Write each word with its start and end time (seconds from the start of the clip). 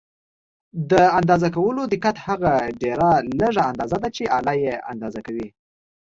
د 0.91 0.93
اندازه 1.19 1.49
کولو 1.57 1.81
دقت 1.93 2.15
هغه 2.27 2.53
ډېره 2.81 3.09
لږه 3.39 3.63
اندازه 3.71 3.97
ده 4.03 4.09
چې 4.15 4.23
آله 4.37 4.53
یې 4.63 4.75
اندازه 4.91 5.19
کوي. 5.27 5.47